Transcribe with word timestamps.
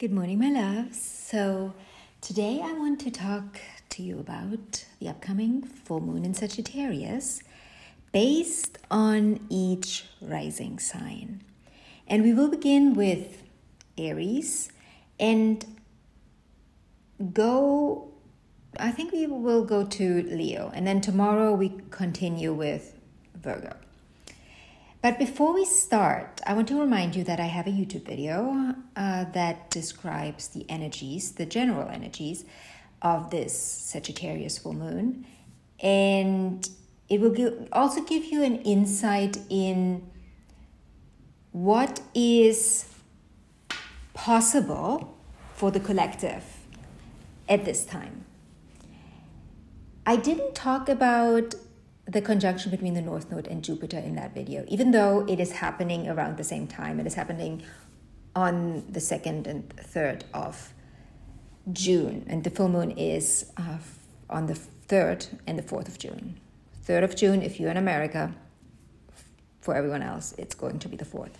Good 0.00 0.12
morning, 0.12 0.38
my 0.38 0.48
loves. 0.48 0.98
So, 0.98 1.74
today 2.22 2.58
I 2.64 2.72
want 2.72 3.00
to 3.00 3.10
talk 3.10 3.60
to 3.90 4.02
you 4.02 4.18
about 4.18 4.86
the 4.98 5.10
upcoming 5.10 5.60
full 5.60 6.00
moon 6.00 6.24
in 6.24 6.32
Sagittarius 6.32 7.42
based 8.10 8.78
on 8.90 9.40
each 9.50 10.06
rising 10.22 10.78
sign. 10.78 11.42
And 12.08 12.22
we 12.22 12.32
will 12.32 12.48
begin 12.48 12.94
with 12.94 13.42
Aries 13.98 14.72
and 15.18 15.66
go, 17.34 18.10
I 18.78 18.92
think 18.92 19.12
we 19.12 19.26
will 19.26 19.66
go 19.66 19.84
to 19.84 20.22
Leo. 20.22 20.72
And 20.74 20.86
then 20.86 21.02
tomorrow 21.02 21.52
we 21.52 21.78
continue 21.90 22.54
with 22.54 22.98
Virgo. 23.34 23.76
But 25.02 25.18
before 25.18 25.54
we 25.54 25.64
start, 25.64 26.42
I 26.46 26.52
want 26.52 26.68
to 26.68 26.78
remind 26.78 27.16
you 27.16 27.24
that 27.24 27.40
I 27.40 27.46
have 27.46 27.66
a 27.66 27.70
YouTube 27.70 28.04
video 28.04 28.74
uh, 28.96 29.24
that 29.32 29.70
describes 29.70 30.48
the 30.48 30.66
energies, 30.68 31.32
the 31.32 31.46
general 31.46 31.88
energies 31.88 32.44
of 33.00 33.30
this 33.30 33.58
Sagittarius 33.58 34.58
full 34.58 34.74
moon. 34.74 35.24
And 35.82 36.68
it 37.08 37.18
will 37.20 37.30
give, 37.30 37.66
also 37.72 38.04
give 38.04 38.26
you 38.26 38.42
an 38.42 38.56
insight 38.56 39.38
in 39.48 40.06
what 41.52 42.02
is 42.14 42.86
possible 44.12 45.16
for 45.54 45.70
the 45.70 45.80
collective 45.80 46.44
at 47.48 47.64
this 47.64 47.86
time. 47.86 48.26
I 50.04 50.16
didn't 50.16 50.54
talk 50.54 50.90
about 50.90 51.54
the 52.10 52.20
conjunction 52.20 52.70
between 52.70 52.94
the 52.94 53.00
North 53.00 53.30
Node 53.30 53.46
and 53.46 53.62
Jupiter 53.62 53.98
in 53.98 54.16
that 54.16 54.34
video, 54.34 54.64
even 54.68 54.90
though 54.90 55.24
it 55.28 55.38
is 55.38 55.52
happening 55.52 56.08
around 56.08 56.36
the 56.36 56.44
same 56.44 56.66
time. 56.66 56.98
It 56.98 57.06
is 57.06 57.14
happening 57.14 57.62
on 58.34 58.84
the 58.88 59.00
2nd 59.00 59.46
and 59.46 59.68
3rd 59.76 60.22
of 60.34 60.72
June, 61.72 62.24
and 62.28 62.42
the 62.42 62.50
full 62.50 62.68
moon 62.68 62.90
is 62.92 63.52
uh, 63.56 63.78
on 64.28 64.46
the 64.46 64.58
3rd 64.88 65.38
and 65.46 65.58
the 65.58 65.62
4th 65.62 65.86
of 65.86 65.98
June. 65.98 66.40
3rd 66.84 67.04
of 67.04 67.16
June, 67.16 67.42
if 67.42 67.60
you're 67.60 67.70
in 67.70 67.76
America, 67.76 68.34
for 69.60 69.76
everyone 69.76 70.02
else, 70.02 70.34
it's 70.36 70.54
going 70.54 70.78
to 70.80 70.88
be 70.88 70.96
the 70.96 71.04
4th. 71.04 71.34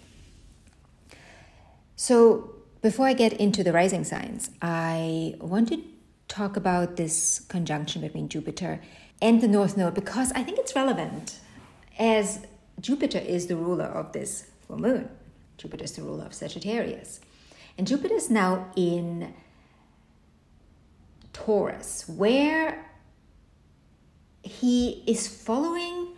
So, 1.96 2.54
before 2.82 3.06
I 3.06 3.12
get 3.12 3.32
into 3.34 3.64
the 3.64 3.72
rising 3.72 4.04
signs, 4.04 4.50
I 4.62 5.34
want 5.40 5.68
to 5.68 5.82
talk 6.30 6.56
about 6.56 6.96
this 6.96 7.40
conjunction 7.48 8.00
between 8.00 8.28
Jupiter 8.28 8.80
and 9.20 9.42
the 9.42 9.48
North 9.48 9.76
Node 9.76 9.94
because 9.94 10.32
I 10.32 10.42
think 10.42 10.58
it's 10.58 10.74
relevant 10.74 11.38
as 11.98 12.46
Jupiter 12.80 13.18
is 13.18 13.48
the 13.48 13.56
ruler 13.56 13.84
of 13.84 14.12
this 14.12 14.50
full 14.66 14.78
moon. 14.78 15.10
Jupiter 15.58 15.84
is 15.84 15.92
the 15.92 16.02
ruler 16.02 16.24
of 16.24 16.32
Sagittarius. 16.32 17.20
And 17.76 17.86
Jupiter 17.86 18.14
is 18.14 18.30
now 18.30 18.70
in 18.76 19.34
Taurus, 21.32 22.08
where 22.08 22.86
he 24.42 25.02
is 25.06 25.26
following 25.28 26.14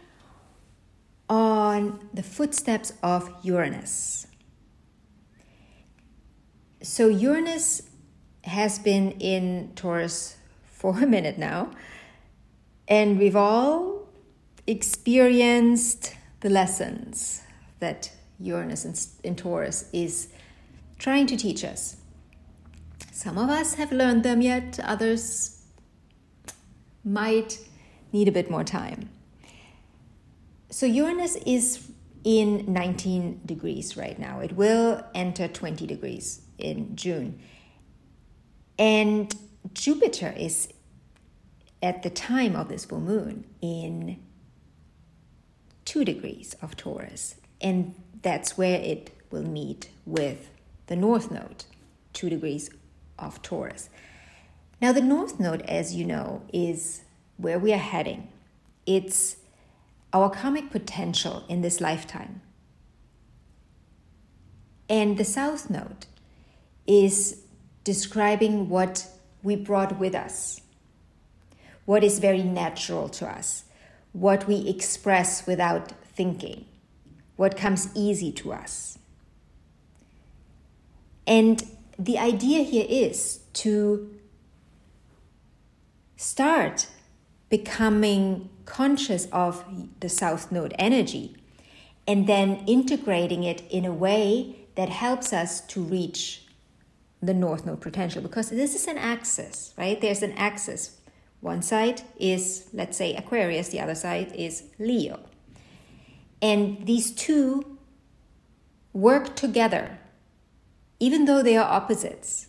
on 1.29 2.09
the 2.13 2.23
footsteps 2.23 2.93
of 3.03 3.31
Uranus. 3.43 4.27
So, 6.83 7.09
Uranus 7.09 7.83
has 8.45 8.79
been 8.79 9.13
in 9.13 9.73
Taurus 9.77 10.37
for 10.65 10.99
a 10.99 11.07
minute 11.07 11.39
now, 11.39 11.71
and 12.89 13.19
we've 13.19 13.37
all 13.37 14.09
experienced 14.67 16.15
the 16.41 16.51
lessons 16.51 17.43
that 17.79 18.13
Uranus 18.41 18.85
in 18.85 18.95
in 19.23 19.37
Taurus 19.37 19.89
is 19.93 20.29
trying 20.99 21.27
to 21.27 21.37
teach 21.37 21.65
us. 21.65 21.97
Some 23.13 23.39
of 23.39 23.49
us 23.51 23.75
have 23.75 23.93
learned 23.93 24.25
them 24.25 24.41
yet, 24.43 24.81
others 24.83 25.63
might 27.05 27.59
need 28.13 28.29
a 28.29 28.33
bit 28.33 28.51
more 28.51 28.65
time. 28.65 29.09
So, 30.71 30.87
Uranus 30.87 31.37
is 31.47 31.91
in 32.25 32.65
19 32.73 33.41
degrees 33.45 33.97
right 33.97 34.19
now. 34.19 34.41
It 34.41 34.53
will 34.53 35.05
enter 35.15 35.49
20 35.49 35.87
degrees 35.87 36.43
in 36.59 36.97
June. 36.97 37.41
And 38.79 39.35
Jupiter 39.75 40.35
is 40.37 40.69
at 41.83 42.03
the 42.03 42.11
time 42.11 42.55
of 42.57 42.69
this 42.69 42.85
full 42.85 43.01
moon 43.01 43.45
in 43.61 44.19
two 45.85 46.05
degrees 46.05 46.55
of 46.63 46.77
Taurus. 46.77 47.37
And 47.61 47.95
that's 48.23 48.57
where 48.57 48.81
it 48.81 49.11
will 49.31 49.43
meet 49.43 49.91
with 50.07 50.51
the 50.87 50.97
North 50.97 51.31
Node, 51.31 51.65
two 52.13 52.31
degrees 52.31 52.71
of 53.19 53.43
Taurus. 53.43 53.89
Now, 54.81 54.93
the 54.93 55.01
North 55.01 55.39
Node, 55.39 55.63
as 55.63 55.95
you 55.95 56.05
know, 56.05 56.43
is 56.53 57.03
where 57.37 57.59
we 57.59 57.73
are 57.73 57.79
heading. 57.79 58.29
It's 58.85 59.37
our 60.13 60.29
karmic 60.29 60.71
potential 60.71 61.45
in 61.49 61.63
this 61.63 61.81
lifetime. 61.81 62.43
And 64.89 65.17
the 65.17 65.25
South 65.25 65.71
Node 65.71 66.07
is 66.87 67.42
describing 67.85 68.69
what 68.69 69.07
we 69.43 69.57
brought 69.57 69.99
with 69.99 70.15
us. 70.15 70.61
What 71.85 72.05
is 72.05 72.19
very 72.19 72.43
natural 72.43 73.09
to 73.11 73.27
us, 73.27 73.65
what 74.13 74.47
we 74.47 74.69
express 74.69 75.47
without 75.47 75.91
thinking, 76.15 76.67
what 77.37 77.57
comes 77.57 77.89
easy 77.95 78.31
to 78.33 78.53
us. 78.53 78.99
And 81.27 81.65
the 81.99 82.19
idea 82.19 82.63
here 82.63 82.87
is 82.89 83.41
to 83.55 84.15
start 86.17 86.87
becoming 87.49 88.49
conscious 88.65 89.27
of 89.33 89.65
the 90.01 90.09
South 90.09 90.53
Node 90.53 90.75
energy 90.79 91.37
and 92.07 92.27
then 92.27 92.65
integrating 92.67 93.45
it 93.45 93.63
in 93.71 93.85
a 93.85 93.93
way 93.93 94.57
that 94.75 94.89
helps 94.89 95.33
us 95.33 95.61
to 95.61 95.83
reach 95.83 96.43
the 97.23 97.35
North 97.35 97.65
Node 97.65 97.81
potential 97.81 98.21
because 98.21 98.51
this 98.51 98.75
is 98.75 98.87
an 98.87 98.99
axis, 98.99 99.73
right? 99.79 100.01
There's 100.01 100.23
an 100.23 100.33
axis 100.33 100.99
one 101.43 101.61
side 101.61 102.03
is, 102.21 102.69
let's 102.73 102.97
say, 102.97 103.17
Aquarius, 103.17 103.69
the 103.69 103.81
other 103.81 103.97
side 103.97 104.33
is 104.33 104.63
Leo. 104.79 105.19
And 106.41 106.87
these 106.87 107.11
two 107.11 107.79
work 108.93 109.35
together, 109.35 109.99
even 111.01 111.25
though 111.25 111.43
they 111.43 111.57
are 111.57 111.69
opposites. 111.69 112.47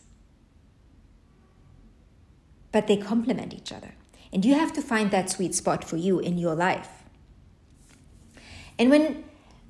But 2.72 2.85
they 2.85 2.95
complement 2.95 3.51
each 3.55 3.72
other. 3.72 3.95
And 4.31 4.45
you 4.45 4.53
have 4.53 4.73
to 4.73 4.81
find 4.81 5.09
that 5.09 5.31
sweet 5.31 5.55
spot 5.55 5.84
for 5.84 5.97
you 5.97 6.19
in 6.19 6.38
your 6.38 6.53
life. 6.53 7.03
And 8.78 8.91
when 8.91 9.23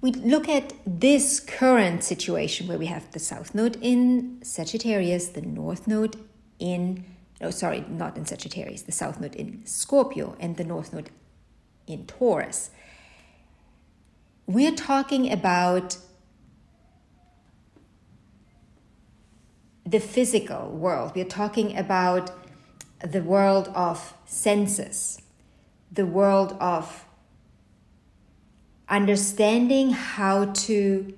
we 0.03 0.11
look 0.11 0.49
at 0.49 0.73
this 0.85 1.39
current 1.39 2.03
situation 2.03 2.67
where 2.67 2.77
we 2.77 2.87
have 2.87 3.09
the 3.13 3.19
South 3.19 3.55
Node 3.55 3.77
in 3.81 4.37
Sagittarius, 4.43 5.29
the 5.29 5.41
North 5.41 5.87
Node 5.87 6.17
in 6.59 7.05
oh, 7.39 7.51
sorry, 7.51 7.85
not 7.87 8.17
in 8.17 8.25
Sagittarius, 8.25 8.81
the 8.81 8.91
South 8.91 9.21
Node 9.21 9.33
in 9.35 9.65
Scorpio 9.65 10.35
and 10.41 10.57
the 10.57 10.65
North 10.65 10.91
Node 10.91 11.09
in 11.87 12.05
Taurus. 12.05 12.69
We're 14.45 14.75
talking 14.75 15.31
about 15.31 15.97
the 19.85 20.01
physical 20.01 20.69
world. 20.69 21.13
We're 21.15 21.23
talking 21.23 21.77
about 21.77 22.29
the 23.01 23.21
world 23.21 23.69
of 23.73 24.13
senses, 24.25 25.21
the 25.89 26.05
world 26.05 26.57
of 26.59 27.05
understanding 28.89 29.91
how 29.91 30.45
to 30.45 31.13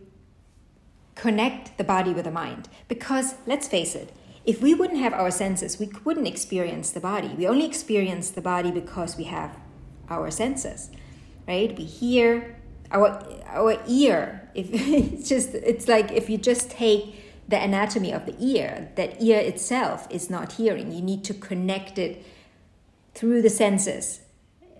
connect 1.16 1.78
the 1.78 1.84
body 1.84 2.12
with 2.12 2.26
the 2.26 2.31
mind. 2.31 2.70
Because 2.88 3.36
let's 3.46 3.68
face 3.68 3.96
it, 3.96 4.14
if 4.46 4.62
we 4.62 4.73
wouldn't 4.73 5.00
have 5.00 5.14
our 5.14 5.32
senses, 5.32 5.79
we 5.79 5.90
wouldn't 6.03 6.28
experience 6.28 6.91
the 6.91 7.00
body. 7.00 7.29
We 7.29 7.47
only 7.47 7.66
experience 7.66 8.29
the 8.29 8.41
body 8.41 8.72
because 8.72 9.17
we 9.17 9.23
have 9.26 9.58
our 10.09 10.29
senses, 10.29 10.91
right? 11.47 11.76
We 11.76 11.85
hear 11.85 12.56
our 12.91 13.23
our 13.47 13.78
ear. 13.88 14.41
If 14.56 14.70
it's 14.72 15.28
just 15.28 15.53
it's 15.53 15.88
like 15.88 16.12
if 16.12 16.29
you 16.29 16.38
just 16.38 16.70
take 16.70 17.16
the 17.47 17.62
anatomy 17.62 18.14
of 18.14 18.26
the 18.26 18.35
ear, 18.40 18.90
that 18.96 19.22
ear 19.22 19.40
itself 19.40 20.08
is 20.09 20.29
not 20.29 20.53
hearing. 20.53 20.91
You 20.91 21.02
need 21.02 21.23
to 21.26 21.34
connect 21.34 21.97
it 22.00 22.26
through 23.14 23.41
the 23.41 23.50
senses 23.50 24.22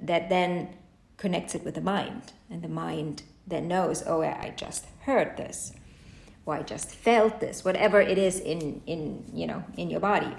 that 0.02 0.30
then 0.30 0.70
connects 1.18 1.56
it 1.56 1.64
with 1.64 1.76
the 1.76 1.82
mind. 1.82 2.34
And 2.50 2.62
the 2.62 2.68
mind 2.68 3.24
then 3.48 3.68
knows, 3.68 4.04
oh, 4.06 4.22
I 4.22 4.54
just 4.56 4.86
heard 5.02 5.38
this 5.38 5.74
or 6.46 6.56
I 6.56 6.62
just 6.62 6.90
felt 6.90 7.40
this, 7.40 7.66
whatever 7.66 8.00
it 8.00 8.18
is 8.18 8.40
in, 8.40 8.82
in, 8.86 9.26
you 9.34 9.48
know, 9.48 9.64
in 9.78 9.90
your 9.90 10.00
body. 10.00 10.34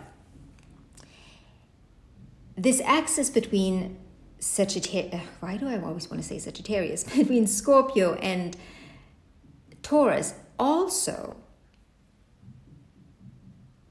This 2.57 2.81
axis 2.83 3.29
between 3.29 3.99
Sagittarius, 4.39 5.15
uh, 5.15 5.21
why 5.41 5.57
do 5.57 5.69
I 5.69 5.81
always 5.81 6.09
want 6.09 6.23
to 6.23 6.29
say 6.29 6.39
Sagittarius? 6.39 7.05
between 7.17 7.47
Scorpio 7.47 8.15
and 8.15 8.57
Taurus 9.83 10.35
also 10.59 11.37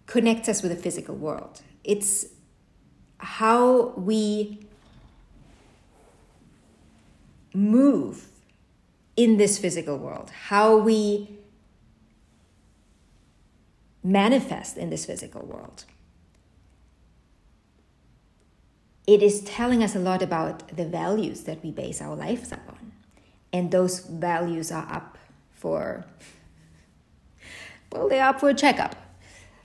connects 0.05 0.47
us 0.47 0.61
with 0.61 0.75
the 0.75 0.81
physical 0.81 1.15
world. 1.15 1.61
It's 1.83 2.27
how 3.17 3.93
we 3.97 4.64
move 7.55 8.27
in 9.15 9.37
this 9.37 9.57
physical 9.57 9.97
world, 9.97 10.29
how 10.47 10.77
we 10.77 11.29
manifest 14.03 14.77
in 14.77 14.89
this 14.89 15.05
physical 15.05 15.45
world. 15.45 15.85
It 19.07 19.21
is 19.21 19.41
telling 19.41 19.83
us 19.83 19.95
a 19.95 19.99
lot 19.99 20.21
about 20.21 20.75
the 20.75 20.85
values 20.85 21.43
that 21.43 21.63
we 21.63 21.71
base 21.71 22.01
our 22.01 22.15
lives 22.15 22.51
upon. 22.51 22.91
And 23.53 23.71
those 23.71 23.99
values 23.99 24.71
are 24.71 24.87
up 24.91 25.17
for, 25.51 26.05
well, 27.91 28.09
they're 28.09 28.25
up 28.25 28.39
for 28.39 28.49
a 28.49 28.53
checkup. 28.53 28.95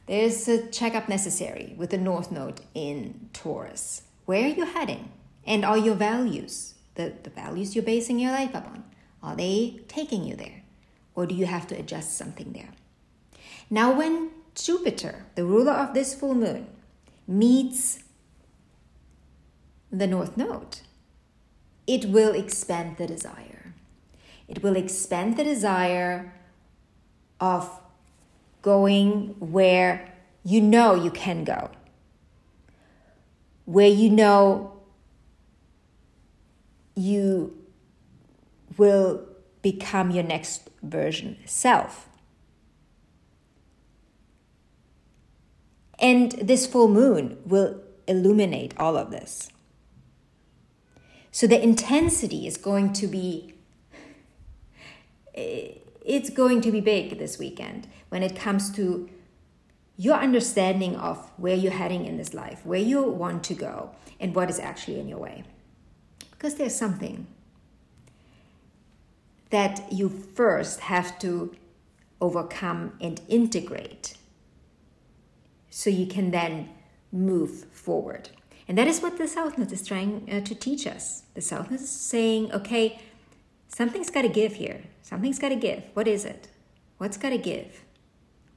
There's 0.06 0.46
a 0.48 0.66
checkup 0.69 1.08
necessary 1.08 1.75
with 1.76 1.90
the 1.90 1.98
North 1.98 2.31
Node 2.31 2.60
in 2.75 3.31
Taurus. 3.32 4.02
Where 4.26 4.44
are 4.44 4.54
you 4.54 4.66
heading? 4.66 5.10
And 5.46 5.64
are 5.64 5.78
your 5.78 5.94
values, 5.94 6.75
the, 6.94 7.14
the 7.22 7.31
values 7.31 7.75
you're 7.75 7.84
basing 7.84 8.19
your 8.19 8.32
life 8.32 8.54
upon, 8.54 8.84
are 9.22 9.37
they 9.37 9.81
taking 9.88 10.25
you 10.25 10.37
there? 10.37 10.62
Or 11.14 11.26
do 11.26 11.34
you 11.34 11.46
have 11.46 11.66
to 11.69 11.78
adjust 11.78 12.16
something 12.16 12.52
there? 12.52 12.70
Now, 13.69 13.92
when 13.92 14.31
Jupiter, 14.54 15.26
the 15.34 15.44
ruler 15.44 15.72
of 15.72 15.94
this 15.94 16.14
full 16.14 16.34
moon, 16.34 16.66
meets 17.26 18.02
the 19.90 20.06
North 20.06 20.37
Node, 20.37 20.78
it 21.87 22.06
will 22.06 22.34
expand 22.34 22.96
the 22.96 23.06
desire. 23.06 23.75
It 24.48 24.62
will 24.62 24.76
expand 24.76 25.37
the 25.37 25.44
desire 25.44 26.32
of 27.38 27.81
going 28.62 29.37
where 29.38 30.12
you 30.44 30.60
know 30.60 30.94
you 30.94 31.10
can 31.10 31.44
go, 31.44 31.70
where 33.64 33.88
you 33.88 34.10
know 34.10 34.79
you 37.00 37.56
will 38.76 39.26
become 39.62 40.11
your 40.11 40.25
next 40.25 40.70
version 40.82 41.38
self. 41.44 42.08
And 45.99 46.32
this 46.32 46.67
full 46.67 46.88
moon 46.88 47.38
will 47.44 47.81
illuminate 48.06 48.75
all 48.79 48.97
of 48.97 49.11
this. 49.11 49.50
So 51.31 51.47
the 51.47 51.62
intensity 51.62 52.47
is 52.47 52.56
going 52.56 52.93
to 52.94 53.06
be 53.06 53.55
eh, 55.35 55.73
it's 56.05 56.31
going 56.31 56.61
to 56.62 56.73
be 56.73 56.81
big 56.81 57.19
this 57.19 57.38
weekend 57.38 57.87
when 58.08 58.23
it 58.23 58.35
comes 58.35 58.70
to 58.73 59.08
your 59.97 60.17
understanding 60.17 60.97
of 60.97 61.31
where 61.37 61.55
you're 61.55 61.73
heading 61.73 62.06
in 62.06 62.17
this 62.17 62.32
life, 62.32 62.64
where 62.64 62.81
you 62.81 63.02
want 63.02 63.44
to 63.44 63.55
go, 63.55 63.91
and 64.19 64.35
what 64.35 64.49
is 64.49 64.58
actually 64.58 64.99
in 64.99 65.06
your 65.06 65.19
way. 65.19 65.44
Because 66.40 66.54
there's 66.54 66.75
something 66.75 67.26
that 69.50 69.92
you 69.92 70.08
first 70.08 70.81
have 70.81 71.19
to 71.19 71.54
overcome 72.19 72.94
and 72.98 73.20
integrate 73.28 74.16
so 75.69 75.90
you 75.90 76.06
can 76.06 76.31
then 76.31 76.70
move 77.12 77.66
forward. 77.72 78.31
And 78.66 78.78
that 78.78 78.87
is 78.87 79.02
what 79.02 79.19
the 79.19 79.28
South 79.28 79.58
Node 79.58 79.70
is 79.70 79.87
trying 79.87 80.31
uh, 80.32 80.40
to 80.40 80.54
teach 80.54 80.87
us. 80.87 81.25
The 81.34 81.42
South 81.42 81.70
Node 81.70 81.81
is 81.81 81.90
saying, 81.90 82.50
okay, 82.52 83.02
something's 83.69 84.08
got 84.08 84.22
to 84.22 84.31
give 84.31 84.54
here. 84.54 84.84
Something's 85.02 85.38
got 85.38 85.50
to 85.50 85.56
give. 85.56 85.82
What 85.92 86.08
is 86.08 86.25
it? 86.25 86.48
What's 86.96 87.19
got 87.19 87.31
to 87.31 87.38
give? 87.38 87.82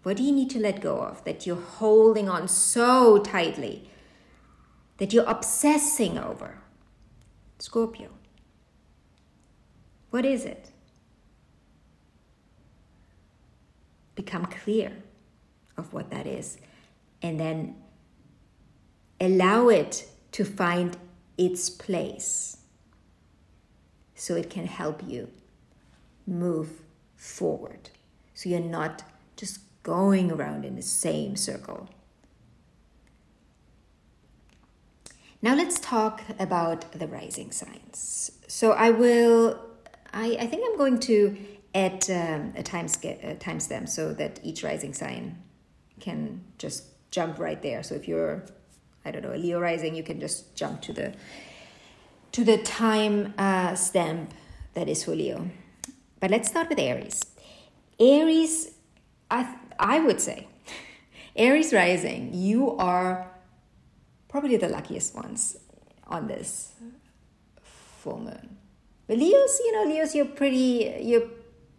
What 0.03 0.15
do 0.15 0.23
you 0.23 0.31
need 0.31 0.49
to 0.51 0.59
let 0.59 0.79
go 0.79 0.99
of 0.99 1.21
that 1.25 1.45
you're 1.45 1.57
holding 1.57 2.29
on 2.29 2.47
so 2.47 3.17
tightly, 3.17 3.89
that 4.99 5.11
you're 5.11 5.29
obsessing 5.29 6.17
over? 6.17 6.62
Scorpio. 7.63 8.09
What 10.09 10.25
is 10.25 10.43
it? 10.43 10.71
Become 14.15 14.47
clear 14.47 14.91
of 15.77 15.93
what 15.93 16.09
that 16.09 16.27
is 16.27 16.57
and 17.21 17.39
then 17.39 17.77
allow 19.21 19.69
it 19.69 20.09
to 20.33 20.43
find 20.43 20.97
its 21.37 21.69
place 21.69 22.57
so 24.13 24.35
it 24.35 24.49
can 24.49 24.67
help 24.67 25.01
you 25.01 25.29
move 26.27 26.81
forward. 27.15 27.89
So 28.33 28.49
you're 28.49 28.59
not 28.59 29.03
just 29.37 29.61
going 29.83 30.33
around 30.33 30.65
in 30.65 30.75
the 30.75 30.81
same 30.81 31.37
circle. 31.37 31.87
Now 35.43 35.55
let's 35.55 35.77
talk 35.77 36.21
about 36.39 36.93
the 36.93 37.05
rising 37.05 37.51
signs. 37.51 38.31
So 38.47 38.71
I 38.71 38.91
will, 38.91 39.59
I, 40.13 40.37
I 40.39 40.47
think 40.47 40.63
I'm 40.65 40.77
going 40.77 40.99
to 41.01 41.37
add 41.75 42.09
um, 42.09 42.53
a 42.55 42.63
time 42.63 42.85
a 42.85 43.35
timestamp 43.35 43.89
so 43.89 44.13
that 44.13 44.39
each 44.41 44.63
rising 44.63 44.93
sign 44.93 45.37
can 45.99 46.45
just 46.57 46.85
jump 47.11 47.39
right 47.39 47.61
there. 47.61 47.83
So 47.83 47.93
if 47.93 48.07
you're, 48.07 48.45
I 49.03 49.11
don't 49.11 49.21
know, 49.21 49.33
a 49.33 49.35
Leo 49.35 49.59
rising, 49.59 49.95
you 49.95 50.03
can 50.03 50.21
just 50.21 50.55
jump 50.55 50.81
to 50.83 50.93
the 50.93 51.13
to 52.31 52.45
the 52.45 52.59
time 52.59 53.33
uh, 53.37 53.75
stamp 53.75 54.33
that 54.75 54.87
is 54.87 55.03
for 55.03 55.13
Leo. 55.13 55.49
But 56.21 56.31
let's 56.31 56.47
start 56.47 56.69
with 56.69 56.79
Aries. 56.79 57.21
Aries, 57.99 58.71
I, 59.29 59.55
I 59.77 59.99
would 59.99 60.21
say, 60.21 60.47
Aries 61.35 61.73
rising, 61.73 62.33
you 62.33 62.71
are 62.77 63.32
probably 64.33 64.57
the 64.57 64.67
luckiest 64.67 65.13
ones 65.13 65.57
on 66.07 66.25
this 66.25 66.71
full 67.61 68.17
moon. 68.17 68.57
But 69.05 69.19
Leos, 69.19 69.59
you 69.63 69.71
know, 69.73 69.83
Leos, 69.93 70.15
you're 70.15 70.25
pretty, 70.25 70.97
you're 71.01 71.29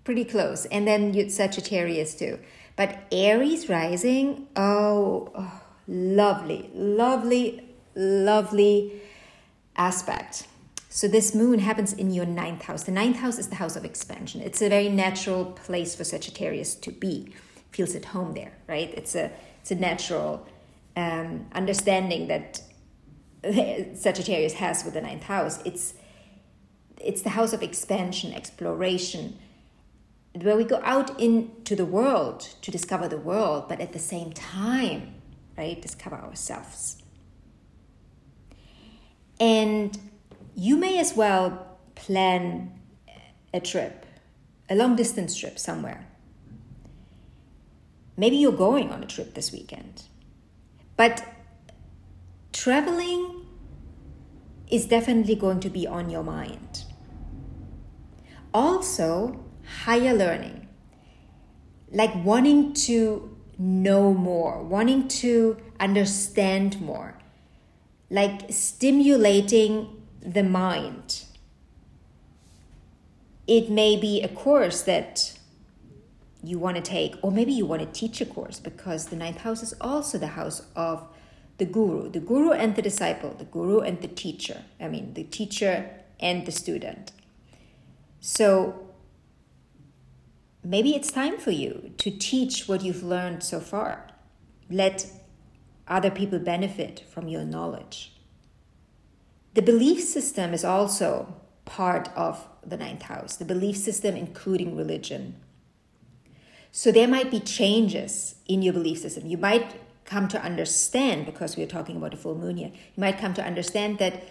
pretty 0.05 0.25
close, 0.25 0.65
and 0.67 0.87
then 0.87 1.15
you'd 1.15 1.33
Sagittarius 1.33 2.15
too. 2.15 2.39
But 2.77 3.09
Aries 3.11 3.69
rising, 3.69 4.47
oh, 4.55 5.33
oh 5.35 5.62
lovely, 5.89 6.71
lovely, 6.73 7.75
lovely 7.97 9.03
aspect. 9.75 10.47
So 10.89 11.09
this 11.09 11.35
moon 11.35 11.59
happens 11.59 11.93
in 11.93 12.12
your 12.12 12.25
ninth 12.25 12.62
house. 12.62 12.85
The 12.85 12.93
ninth 12.93 13.17
house 13.17 13.37
is 13.37 13.49
the 13.49 13.56
house 13.56 13.75
of 13.75 13.85
expansion. 13.85 14.41
It's 14.43 14.62
a 14.62 14.69
very 14.69 14.89
natural 14.91 15.47
place 15.47 15.97
for 15.97 16.05
Sagittarius 16.05 16.77
to 16.77 16.93
be. 16.93 17.33
Feels 17.73 17.97
at 17.97 18.05
home 18.05 18.35
there, 18.35 18.53
right? 18.69 18.95
It's 18.95 19.17
a 19.17 19.33
it's 19.61 19.73
a 19.73 19.75
natural 19.75 20.47
um, 20.96 21.46
understanding 21.53 22.29
that 22.29 22.60
Sagittarius 23.96 24.55
has 24.55 24.84
with 24.84 24.94
the 24.94 25.01
ninth 25.03 25.24
house. 25.24 25.60
It's 25.65 25.94
it's 27.01 27.22
the 27.22 27.31
house 27.31 27.53
of 27.53 27.63
expansion, 27.63 28.32
exploration, 28.32 29.39
where 30.41 30.56
we 30.56 30.65
go 30.65 30.81
out 30.82 31.20
into 31.20 31.77
the 31.77 31.84
world 31.84 32.41
to 32.63 32.70
discover 32.70 33.08
the 33.08 33.19
world, 33.19 33.69
but 33.69 33.81
at 33.81 33.93
the 33.93 33.98
same 33.98 34.32
time, 34.32 35.15
right, 35.58 35.81
discover 35.81 36.17
ourselves. 36.17 37.03
And 39.39 39.98
you 40.55 40.77
may 40.77 40.98
as 40.98 41.15
well 41.15 41.79
plan 41.94 42.72
a 43.53 43.60
trip, 43.60 44.06
a 44.70 44.74
long 44.74 44.96
distance 44.96 45.36
trip 45.36 45.58
somewhere. 45.58 46.06
Maybe 48.17 48.36
you're 48.36 48.53
going 48.53 48.91
on 48.91 49.03
a 49.03 49.06
trip 49.06 49.34
this 49.34 49.53
weekend. 49.53 50.05
But 50.96 51.24
traveling 52.53 53.46
is 54.70 54.86
definitely 54.86 55.34
going 55.34 55.60
to 55.60 55.70
be 55.70 55.86
on 55.86 56.10
your 56.10 56.22
mind. 56.22 56.84
Also, 58.53 59.44
higher 59.84 60.15
learning, 60.15 60.69
like 61.91 62.15
wanting 62.24 62.72
to 62.72 63.36
know 63.58 64.15
more, 64.15 64.63
wanting 64.63 65.08
to 65.08 65.56
understand 65.81 66.81
more, 66.81 67.19
like 68.10 68.53
stimulating 68.53 70.03
the 70.20 70.43
mind. 70.43 71.24
It 73.46 73.70
may 73.70 73.96
be 73.96 74.22
a 74.22 74.29
course 74.29 74.82
that 74.82 75.33
you 76.44 76.58
want 76.58 76.77
to 76.77 76.82
take, 76.82 77.17
or 77.22 77.31
maybe 77.31 77.53
you 77.53 77.67
want 77.67 77.81
to 77.81 78.01
teach 78.01 78.20
a 78.20 78.27
course 78.27 78.60
because 78.60 79.06
the 79.06 79.17
ninth 79.17 79.39
house 79.39 79.63
is 79.63 79.74
also 79.81 80.19
the 80.19 80.29
house 80.29 80.63
of 80.77 81.06
the 81.58 81.65
guru, 81.65 82.10
the 82.10 82.20
guru 82.20 82.51
and 82.51 82.77
the 82.77 82.82
disciple, 82.82 83.34
the 83.39 83.44
guru 83.44 83.81
and 83.81 84.01
the 84.03 84.08
teacher. 84.08 84.63
I 84.81 84.89
mean, 84.89 85.15
the 85.15 85.24
teacher 85.24 85.91
and 86.20 86.46
the 86.46 86.53
student. 86.53 87.13
So 88.20 88.89
maybe 90.63 90.94
it's 90.94 91.10
time 91.10 91.39
for 91.39 91.51
you 91.51 91.93
to 91.98 92.10
teach 92.10 92.69
what 92.69 92.82
you've 92.82 93.03
learned 93.03 93.43
so 93.43 93.60
far. 93.60 94.08
Let 94.70 95.06
other 95.86 96.10
people 96.10 96.39
benefit 96.39 97.05
from 97.08 97.29
your 97.29 97.44
knowledge. 97.44 98.13
The 99.55 99.63
belief 99.63 100.03
system 100.03 100.53
is 100.53 100.65
also 100.65 101.36
part 101.65 102.08
of 102.17 102.48
the 102.67 102.77
ninth 102.77 103.03
house, 103.03 103.36
the 103.36 103.44
belief 103.44 103.77
system, 103.77 104.17
including 104.17 104.77
religion. 104.77 105.36
So 106.77 106.91
there 106.91 107.07
might 107.07 107.31
be 107.31 107.39
changes 107.39 108.35
in 108.47 108.61
your 108.61 108.73
belief 108.73 108.99
system. 108.99 109.29
You 109.29 109.39
might 109.39 109.77
come 110.05 110.27
to 110.27 110.43
understand, 110.43 111.25
because 111.25 111.57
we're 111.57 111.69
talking 111.69 111.97
about 111.97 112.13
a 112.13 112.17
full 112.17 112.35
moon 112.35 112.57
here, 112.57 112.73
you 112.75 113.01
might 113.01 113.17
come 113.17 113.33
to 113.35 113.45
understand 113.45 114.01
that 114.01 114.25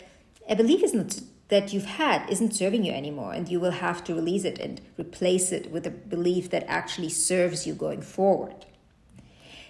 a 0.49 0.55
belief 0.57 0.83
isn't 0.83 1.23
that 1.47 1.71
you've 1.71 1.85
had 1.85 2.29
isn't 2.29 2.53
serving 2.53 2.83
you 2.83 2.91
anymore, 2.91 3.31
and 3.31 3.47
you 3.47 3.61
will 3.61 3.71
have 3.71 4.03
to 4.03 4.13
release 4.13 4.43
it 4.43 4.59
and 4.59 4.81
replace 4.99 5.53
it 5.53 5.71
with 5.71 5.87
a 5.87 5.89
belief 5.89 6.49
that 6.49 6.65
actually 6.67 7.07
serves 7.07 7.65
you 7.65 7.73
going 7.73 8.01
forward. 8.01 8.65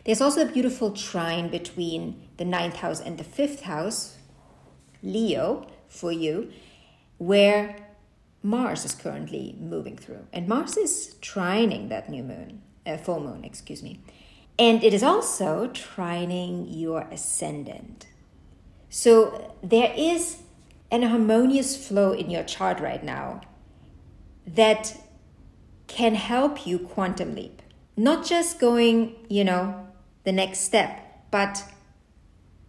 There's 0.06 0.20
also 0.20 0.42
a 0.42 0.52
beautiful 0.52 0.90
trine 0.94 1.50
between 1.50 2.28
the 2.38 2.46
ninth 2.46 2.78
house 2.78 3.00
and 3.00 3.20
the 3.20 3.24
fifth 3.24 3.62
house, 3.62 4.18
Leo, 5.04 5.68
for 5.88 6.12
you, 6.12 6.52
where 7.20 7.83
Mars 8.44 8.84
is 8.84 8.94
currently 8.94 9.56
moving 9.60 9.98
through. 9.98 10.28
And 10.34 10.48
Mars 10.48 10.76
is 10.76 11.16
trining 11.22 11.88
that 11.90 12.10
new 12.10 12.24
moon, 12.24 12.62
uh, 12.86 12.98
full 12.98 13.22
moon, 13.22 13.46
excuse 13.46 13.82
me. 13.82 14.02
And 14.60 14.84
it 14.84 14.94
is 14.94 15.02
also 15.02 15.68
trining 15.70 16.68
your 16.70 17.08
ascendant. 17.10 18.08
So 18.90 19.56
there 19.64 19.94
is 19.98 20.44
an 20.92 21.04
harmonious 21.04 21.88
flow 21.88 22.12
in 22.12 22.30
your 22.30 22.44
chart 22.44 22.80
right 22.80 23.04
now 23.04 23.42
that 24.46 24.96
can 25.88 26.16
help 26.16 26.68
you 26.68 26.78
quantum 26.78 27.34
leap. 27.34 27.62
Not 27.96 28.26
just 28.26 28.60
going, 28.60 29.16
you 29.30 29.44
know, 29.44 29.88
the 30.24 30.32
next 30.32 30.60
step, 30.60 31.26
but 31.32 31.64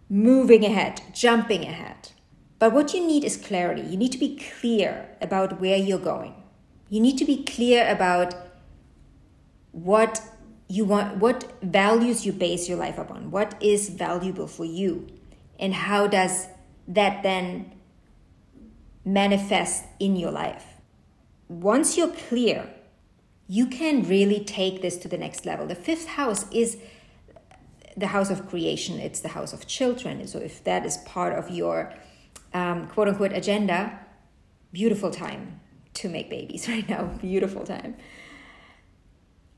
moving 0.09 0.63
ahead, 0.63 1.01
jumping 1.13 1.63
ahead. 1.63 2.11
But 2.59 2.73
what 2.73 2.93
you 2.93 3.05
need 3.05 3.23
is 3.23 3.37
clarity. 3.37 3.81
You 3.81 3.97
need 3.97 4.11
to 4.13 4.17
be 4.17 4.41
clear 4.59 5.09
about 5.21 5.59
where 5.59 5.77
you're 5.77 5.99
going. 5.99 6.35
You 6.89 6.99
need 6.99 7.17
to 7.17 7.25
be 7.25 7.43
clear 7.43 7.87
about 7.89 8.33
what 9.71 10.21
you 10.67 10.85
want, 10.85 11.17
what 11.17 11.51
values 11.61 12.25
you 12.25 12.31
base 12.31 12.69
your 12.69 12.77
life 12.77 12.97
upon, 12.97 13.31
what 13.31 13.61
is 13.61 13.89
valuable 13.89 14.47
for 14.47 14.65
you, 14.65 15.07
and 15.59 15.73
how 15.73 16.07
does 16.07 16.47
that 16.87 17.23
then 17.23 17.71
manifest 19.03 19.85
in 19.99 20.15
your 20.15 20.31
life. 20.31 20.65
Once 21.47 21.97
you're 21.97 22.13
clear, 22.29 22.69
you 23.47 23.67
can 23.67 24.03
really 24.07 24.43
take 24.43 24.81
this 24.81 24.97
to 24.97 25.07
the 25.07 25.17
next 25.17 25.45
level. 25.45 25.67
The 25.67 25.75
fifth 25.75 26.07
house 26.07 26.51
is 26.51 26.77
the 27.95 28.07
house 28.07 28.29
of 28.29 28.47
creation, 28.49 28.99
it's 28.99 29.19
the 29.19 29.29
house 29.29 29.53
of 29.53 29.67
children. 29.67 30.25
So, 30.27 30.39
if 30.39 30.63
that 30.63 30.85
is 30.85 30.97
part 30.97 31.37
of 31.37 31.49
your 31.49 31.93
um, 32.55 32.87
quote 32.87 33.09
unquote 33.09 33.33
agenda, 33.33 33.99
beautiful 34.71 35.11
time 35.11 35.59
to 35.95 36.09
make 36.09 36.29
babies 36.29 36.67
right 36.73 36.87
now. 36.87 37.03
Beautiful 37.21 37.65
time. 37.65 37.95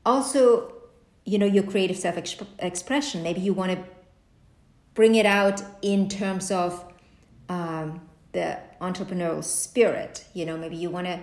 Also, 0.04 0.74
you 1.24 1.38
know, 1.38 1.46
your 1.46 1.62
creative 1.62 1.96
self 1.96 2.16
expression. 2.58 3.22
Maybe 3.22 3.40
you 3.40 3.54
want 3.54 3.72
to 3.72 3.78
bring 4.94 5.14
it 5.14 5.26
out 5.26 5.62
in 5.80 6.08
terms 6.08 6.50
of 6.50 6.84
um, 7.48 8.00
the 8.32 8.58
entrepreneurial 8.80 9.44
spirit. 9.44 10.24
You 10.34 10.44
know, 10.46 10.56
maybe 10.56 10.76
you 10.76 10.90
want 10.90 11.06
to 11.06 11.20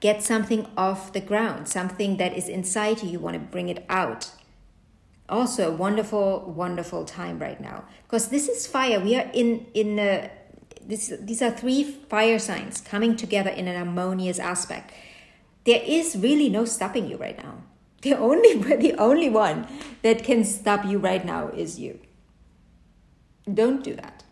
get 0.00 0.22
something 0.22 0.68
off 0.76 1.12
the 1.12 1.20
ground, 1.20 1.68
something 1.68 2.18
that 2.18 2.36
is 2.36 2.48
inside 2.48 3.02
you, 3.02 3.08
you 3.08 3.18
want 3.18 3.34
to 3.34 3.40
bring 3.40 3.68
it 3.68 3.84
out. 3.88 4.30
Also, 5.28 5.72
a 5.72 5.74
wonderful, 5.74 6.52
wonderful 6.54 7.04
time 7.04 7.40
right 7.40 7.60
now 7.60 7.84
because 8.04 8.28
this 8.28 8.46
is 8.46 8.68
fire. 8.68 9.00
We 9.00 9.16
are 9.16 9.28
in 9.32 9.66
in 9.74 9.96
the 9.96 10.30
this, 10.86 11.12
these 11.20 11.42
are 11.42 11.50
three 11.50 11.82
fire 11.84 12.38
signs 12.38 12.80
coming 12.80 13.16
together 13.16 13.50
in 13.50 13.68
an 13.68 13.76
harmonious 13.76 14.38
aspect. 14.38 14.92
There 15.64 15.82
is 15.84 16.16
really 16.16 16.48
no 16.48 16.64
stopping 16.64 17.08
you 17.10 17.16
right 17.16 17.36
now. 17.36 17.58
The 18.02 18.14
only, 18.14 18.54
the 18.76 18.94
only 18.98 19.30
one 19.30 19.66
that 20.02 20.22
can 20.22 20.44
stop 20.44 20.84
you 20.84 20.98
right 20.98 21.24
now 21.24 21.48
is 21.48 21.80
you. 21.80 21.98
Don't 23.52 23.82
do 23.82 23.94
that. 23.94 24.22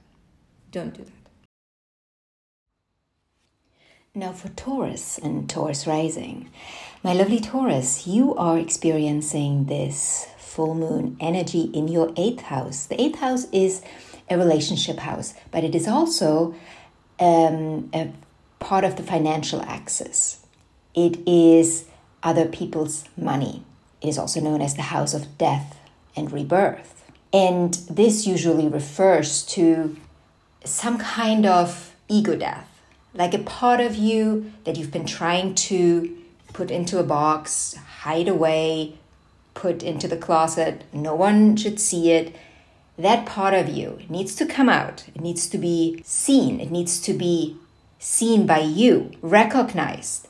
Don't 0.70 0.94
do 0.94 1.02
that. 1.02 1.12
Now, 4.14 4.32
for 4.32 4.48
Taurus 4.50 5.18
and 5.18 5.50
Taurus 5.50 5.88
rising, 5.88 6.50
my 7.02 7.14
lovely 7.14 7.40
Taurus, 7.40 8.06
you 8.06 8.34
are 8.36 8.58
experiencing 8.58 9.64
this 9.64 10.28
full 10.38 10.76
moon 10.76 11.16
energy 11.18 11.62
in 11.74 11.88
your 11.88 12.12
eighth 12.16 12.42
house. 12.42 12.86
The 12.86 13.00
eighth 13.00 13.18
house 13.18 13.46
is 13.50 13.82
a 14.28 14.38
relationship 14.38 14.98
house, 14.98 15.34
but 15.50 15.64
it 15.64 15.74
is 15.74 15.86
also 15.86 16.54
um, 17.20 17.90
a 17.92 18.12
part 18.58 18.84
of 18.84 18.96
the 18.96 19.02
financial 19.02 19.62
axis. 19.62 20.44
It 20.94 21.18
is 21.26 21.86
other 22.22 22.46
people's 22.46 23.04
money. 23.16 23.62
It 24.00 24.08
is 24.08 24.18
also 24.18 24.40
known 24.40 24.60
as 24.60 24.74
the 24.74 24.82
house 24.82 25.14
of 25.14 25.38
death 25.38 25.78
and 26.16 26.32
rebirth. 26.32 27.04
And 27.32 27.74
this 27.90 28.26
usually 28.26 28.68
refers 28.68 29.42
to 29.46 29.96
some 30.64 30.98
kind 30.98 31.44
of 31.44 31.94
ego 32.08 32.36
death, 32.36 32.68
like 33.12 33.34
a 33.34 33.38
part 33.38 33.80
of 33.80 33.96
you 33.96 34.52
that 34.64 34.76
you've 34.76 34.92
been 34.92 35.06
trying 35.06 35.54
to 35.54 36.16
put 36.52 36.70
into 36.70 36.98
a 36.98 37.02
box, 37.02 37.74
hide 37.74 38.28
away, 38.28 38.94
put 39.54 39.82
into 39.82 40.08
the 40.08 40.16
closet. 40.16 40.84
No 40.92 41.14
one 41.14 41.56
should 41.56 41.80
see 41.80 42.12
it 42.12 42.34
that 42.96 43.26
part 43.26 43.54
of 43.54 43.68
you 43.68 44.00
needs 44.08 44.34
to 44.36 44.46
come 44.46 44.68
out. 44.68 45.08
It 45.14 45.20
needs 45.20 45.48
to 45.48 45.58
be 45.58 46.02
seen. 46.04 46.60
It 46.60 46.70
needs 46.70 47.00
to 47.02 47.12
be 47.12 47.56
seen 47.98 48.46
by 48.46 48.60
you, 48.60 49.10
recognized. 49.22 50.28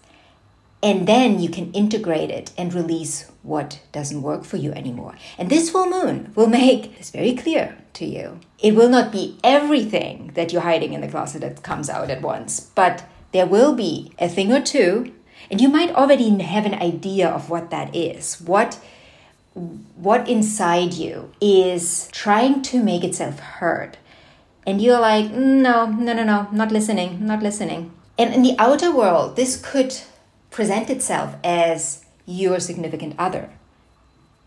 And 0.83 1.07
then 1.07 1.41
you 1.41 1.49
can 1.49 1.73
integrate 1.73 2.31
it 2.31 2.53
and 2.59 2.73
release 2.73 3.31
what 3.43 3.81
doesn't 3.93 4.23
work 4.23 4.45
for 4.45 4.59
you 4.59 4.73
anymore. 4.73 5.15
And 5.39 5.49
this 5.49 5.71
full 5.71 5.87
moon 5.87 6.33
will 6.35 6.47
make 6.47 6.99
this 6.99 7.11
very 7.11 7.35
clear 7.35 7.77
to 7.95 8.05
you. 8.05 8.41
It 8.59 8.75
will 8.75 8.89
not 8.89 9.13
be 9.13 9.39
everything 9.43 10.33
that 10.35 10.53
you're 10.53 10.63
hiding 10.63 10.93
in 10.93 11.01
the 11.01 11.09
closet 11.09 11.41
that 11.41 11.63
comes 11.63 11.89
out 11.89 12.11
at 12.11 12.23
once, 12.23 12.61
but 12.75 13.05
there 13.33 13.47
will 13.47 13.75
be 13.75 14.13
a 14.19 14.29
thing 14.29 14.53
or 14.53 14.61
two, 14.61 15.13
and 15.51 15.61
you 15.61 15.69
might 15.69 15.95
already 15.95 16.29
have 16.39 16.67
an 16.67 16.75
idea 16.75 17.29
of 17.29 17.51
what 17.51 17.71
that 17.71 17.95
is. 17.95 18.41
What 18.41 18.79
what 19.55 20.29
inside 20.29 20.95
you 20.95 21.33
is 21.41 22.09
trying 22.13 22.63
to 22.63 22.83
make 22.83 23.05
itself 23.05 23.39
heard. 23.39 23.97
And 24.67 24.81
you're 24.81 25.01
like, 25.01 25.31
no, 25.31 25.87
no, 25.87 26.13
no, 26.13 26.25
no, 26.25 26.49
not 26.51 26.73
listening, 26.73 27.25
not 27.27 27.43
listening. 27.43 27.93
And 28.19 28.35
in 28.35 28.43
the 28.43 28.57
outer 28.59 28.95
world, 28.95 29.37
this 29.37 29.61
could 29.61 29.95
present 30.51 30.91
itself 30.91 31.35
as 31.45 32.05
your 32.27 32.61
significant 32.61 33.15
other, 33.19 33.51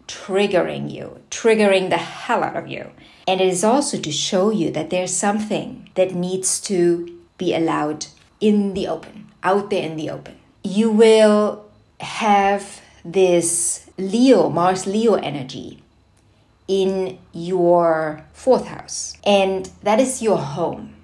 triggering 0.08 0.92
you, 0.92 1.22
triggering 1.30 1.90
the 1.90 1.98
hell 1.98 2.44
out 2.44 2.56
of 2.56 2.68
you. 2.68 2.92
And 3.28 3.42
it 3.42 3.48
is 3.48 3.64
also 3.64 4.00
to 4.00 4.12
show 4.12 4.50
you 4.50 4.72
that 4.72 4.90
there's 4.90 5.16
something 5.16 5.90
that 5.96 6.16
needs 6.16 6.60
to 6.62 7.20
be 7.38 7.54
allowed 7.54 8.08
in 8.40 8.74
the 8.74 8.88
open, 8.88 9.28
out 9.44 9.70
there 9.70 9.84
in 9.84 9.98
the 9.98 10.10
open. 10.10 10.38
You 10.64 10.92
will 10.92 11.66
have 12.00 12.82
this 13.04 13.87
Leo, 13.98 14.50
Mars 14.50 14.86
Leo 14.86 15.16
energy 15.16 15.84
in 16.68 17.18
your 17.34 18.24
fourth 18.34 18.68
house. 18.68 19.16
And 19.26 19.70
that 19.84 20.00
is 20.00 20.22
your 20.22 20.38
home. 20.38 20.96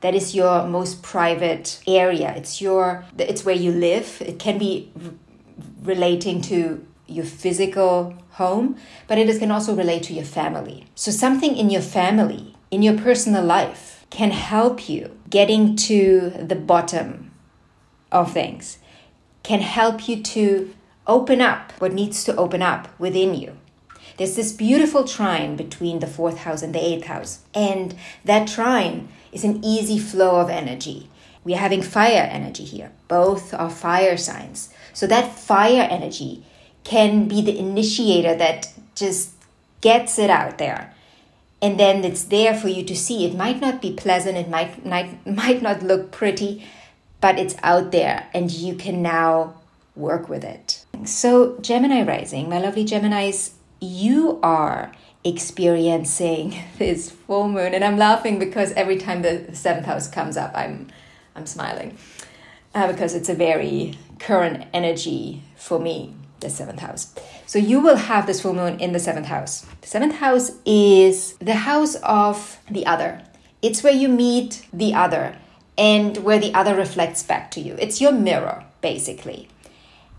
That 0.00 0.14
is 0.14 0.34
your 0.34 0.66
most 0.66 1.02
private 1.02 1.80
area. 1.86 2.34
It's 2.36 2.60
your 2.60 3.04
it's 3.18 3.44
where 3.44 3.54
you 3.54 3.72
live. 3.72 4.20
It 4.20 4.38
can 4.38 4.58
be 4.58 4.92
relating 5.82 6.42
to 6.42 6.86
your 7.06 7.24
physical 7.24 8.14
home, 8.32 8.76
but 9.06 9.18
it 9.18 9.38
can 9.38 9.50
also 9.50 9.74
relate 9.74 10.02
to 10.04 10.14
your 10.14 10.24
family. 10.24 10.86
So 10.94 11.10
something 11.10 11.56
in 11.56 11.70
your 11.70 11.82
family, 11.82 12.54
in 12.70 12.82
your 12.82 12.98
personal 12.98 13.44
life 13.44 14.06
can 14.10 14.30
help 14.30 14.88
you 14.88 15.18
getting 15.30 15.74
to 15.76 16.30
the 16.38 16.54
bottom 16.54 17.32
of 18.12 18.32
things. 18.32 18.78
Can 19.42 19.60
help 19.60 20.08
you 20.08 20.22
to 20.22 20.74
open 21.06 21.40
up 21.40 21.72
what 21.78 21.92
needs 21.92 22.24
to 22.24 22.36
open 22.36 22.62
up 22.62 22.88
within 22.98 23.34
you. 23.34 23.56
There's 24.16 24.36
this 24.36 24.52
beautiful 24.52 25.04
trine 25.04 25.56
between 25.56 25.98
the 25.98 26.06
fourth 26.06 26.38
house 26.38 26.62
and 26.62 26.74
the 26.74 26.84
eighth 26.84 27.06
house. 27.06 27.40
And 27.52 27.94
that 28.24 28.48
trine 28.48 29.08
is 29.32 29.44
an 29.44 29.64
easy 29.64 29.98
flow 29.98 30.40
of 30.40 30.48
energy. 30.48 31.08
We're 31.42 31.58
having 31.58 31.82
fire 31.82 32.28
energy 32.30 32.64
here. 32.64 32.92
Both 33.08 33.52
are 33.52 33.70
fire 33.70 34.16
signs. 34.16 34.72
So 34.92 35.06
that 35.08 35.36
fire 35.36 35.86
energy 35.90 36.44
can 36.84 37.26
be 37.26 37.42
the 37.42 37.58
initiator 37.58 38.34
that 38.36 38.72
just 38.94 39.32
gets 39.80 40.18
it 40.18 40.30
out 40.30 40.58
there. 40.58 40.94
And 41.60 41.80
then 41.80 42.04
it's 42.04 42.24
there 42.24 42.54
for 42.54 42.68
you 42.68 42.84
to 42.84 42.96
see. 42.96 43.26
It 43.26 43.34
might 43.34 43.60
not 43.60 43.82
be 43.82 43.92
pleasant, 43.92 44.36
it 44.36 44.48
might, 44.48 44.86
might, 44.86 45.26
might 45.42 45.60
not 45.60 45.82
look 45.82 46.12
pretty, 46.12 46.64
but 47.20 47.38
it's 47.38 47.56
out 47.62 47.90
there 47.90 48.28
and 48.32 48.50
you 48.50 48.74
can 48.74 49.02
now 49.02 49.54
work 49.96 50.28
with 50.28 50.44
it. 50.44 50.83
So, 51.04 51.58
Gemini 51.60 52.02
rising, 52.02 52.48
my 52.48 52.58
lovely 52.58 52.84
Geminis, 52.84 53.52
you 53.80 54.38
are 54.42 54.92
experiencing 55.24 56.54
this 56.78 57.10
full 57.10 57.48
moon, 57.48 57.74
and 57.74 57.84
I'm 57.84 57.98
laughing 57.98 58.38
because 58.38 58.72
every 58.72 58.96
time 58.96 59.22
the 59.22 59.54
seventh 59.54 59.86
house 59.86 60.08
comes 60.08 60.36
up, 60.36 60.52
I'm 60.54 60.88
I'm 61.36 61.46
smiling 61.46 61.98
uh, 62.74 62.90
because 62.90 63.14
it's 63.14 63.28
a 63.28 63.34
very 63.34 63.98
current 64.18 64.64
energy 64.72 65.42
for 65.56 65.78
me. 65.78 66.14
the 66.40 66.50
seventh 66.50 66.80
house. 66.80 67.14
So 67.46 67.58
you 67.58 67.80
will 67.80 67.96
have 67.96 68.26
this 68.26 68.42
full 68.42 68.54
moon 68.54 68.78
in 68.78 68.92
the 68.92 68.98
seventh 68.98 69.26
house. 69.26 69.64
The 69.80 69.88
seventh 69.88 70.16
house 70.16 70.52
is 70.66 71.34
the 71.38 71.54
house 71.54 71.94
of 72.02 72.58
the 72.70 72.84
other. 72.84 73.22
It's 73.62 73.82
where 73.82 73.94
you 73.94 74.08
meet 74.08 74.66
the 74.70 74.92
other 74.92 75.38
and 75.78 76.18
where 76.18 76.38
the 76.38 76.52
other 76.52 76.74
reflects 76.74 77.22
back 77.22 77.50
to 77.52 77.60
you. 77.60 77.76
It's 77.78 78.00
your 78.00 78.12
mirror, 78.12 78.64
basically. 78.82 79.48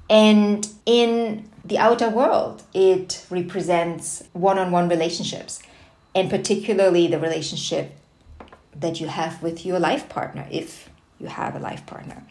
And 0.09 0.67
in 0.85 1.49
the 1.63 1.77
outer 1.77 2.09
world, 2.09 2.63
it 2.73 3.25
represents 3.29 4.23
one 4.33 4.59
on 4.59 4.71
one 4.71 4.87
relationships, 4.87 5.61
and 6.13 6.29
particularly 6.29 7.07
the 7.07 7.19
relationship 7.19 7.97
that 8.75 8.99
you 8.99 9.07
have 9.07 9.41
with 9.41 9.65
your 9.65 9.79
life 9.79 10.07
partner, 10.09 10.47
if 10.51 10.89
you 11.19 11.27
have 11.27 11.55
a 11.55 11.59
life 11.59 11.85
partner, 11.85 12.23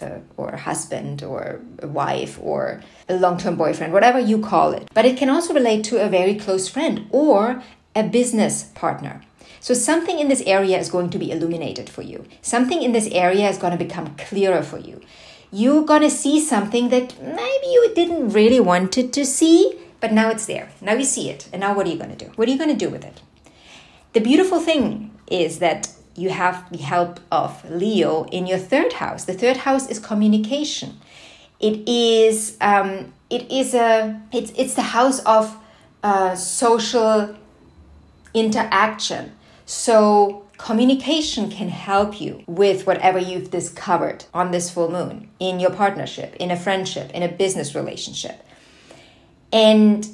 uh, 0.00 0.18
or 0.36 0.50
a 0.50 0.58
husband, 0.58 1.22
or 1.22 1.60
a 1.80 1.88
wife, 1.88 2.38
or 2.40 2.80
a 3.08 3.16
long 3.16 3.36
term 3.36 3.56
boyfriend, 3.56 3.92
whatever 3.92 4.18
you 4.18 4.38
call 4.38 4.72
it. 4.72 4.88
But 4.94 5.04
it 5.04 5.18
can 5.18 5.28
also 5.28 5.52
relate 5.52 5.84
to 5.84 6.02
a 6.02 6.08
very 6.08 6.34
close 6.34 6.68
friend 6.68 7.06
or 7.10 7.62
a 7.94 8.04
business 8.04 8.64
partner. 8.74 9.20
So, 9.60 9.74
something 9.74 10.18
in 10.20 10.28
this 10.28 10.40
area 10.42 10.78
is 10.78 10.88
going 10.88 11.10
to 11.10 11.18
be 11.18 11.32
illuminated 11.32 11.90
for 11.90 12.02
you. 12.02 12.24
Something 12.40 12.80
in 12.80 12.92
this 12.92 13.08
area 13.08 13.50
is 13.50 13.58
going 13.58 13.76
to 13.76 13.84
become 13.84 14.14
clearer 14.16 14.62
for 14.62 14.78
you 14.78 15.00
you're 15.50 15.84
going 15.84 16.02
to 16.02 16.10
see 16.10 16.40
something 16.40 16.88
that 16.90 17.20
maybe 17.22 17.66
you 17.66 17.92
didn't 17.94 18.30
really 18.30 18.60
wanted 18.60 19.12
to 19.14 19.24
see, 19.24 19.78
but 20.00 20.12
now 20.12 20.30
it's 20.30 20.46
there. 20.46 20.70
Now 20.80 20.94
you 20.94 21.04
see 21.04 21.30
it. 21.30 21.48
And 21.52 21.60
now 21.60 21.74
what 21.74 21.86
are 21.86 21.90
you 21.90 21.98
going 21.98 22.14
to 22.14 22.24
do? 22.24 22.30
What 22.36 22.48
are 22.48 22.50
you 22.50 22.58
going 22.58 22.70
to 22.70 22.76
do 22.76 22.90
with 22.90 23.04
it? 23.04 23.20
The 24.12 24.20
beautiful 24.20 24.60
thing 24.60 25.10
is 25.30 25.58
that 25.58 25.90
you 26.16 26.30
have 26.30 26.68
the 26.70 26.78
help 26.78 27.20
of 27.30 27.68
Leo 27.70 28.24
in 28.24 28.46
your 28.46 28.58
third 28.58 28.94
house. 28.94 29.24
The 29.24 29.34
third 29.34 29.58
house 29.58 29.88
is 29.88 29.98
communication. 29.98 30.98
It 31.60 31.88
is 31.88 32.56
um, 32.60 33.12
it 33.30 33.50
is 33.50 33.74
a 33.74 34.20
it's 34.32 34.52
it's 34.56 34.74
the 34.74 34.82
house 34.82 35.20
of 35.20 35.56
uh, 36.02 36.34
social 36.34 37.36
interaction. 38.34 39.32
So 39.66 40.47
Communication 40.58 41.50
can 41.50 41.68
help 41.68 42.20
you 42.20 42.42
with 42.46 42.86
whatever 42.86 43.18
you've 43.18 43.50
discovered 43.50 44.24
on 44.34 44.50
this 44.50 44.68
full 44.68 44.90
moon 44.90 45.30
in 45.38 45.60
your 45.60 45.70
partnership, 45.70 46.34
in 46.36 46.50
a 46.50 46.56
friendship, 46.56 47.10
in 47.12 47.22
a 47.22 47.28
business 47.28 47.74
relationship. 47.74 48.44
And 49.52 50.06